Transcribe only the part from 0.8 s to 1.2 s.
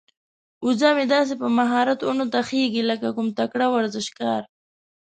مې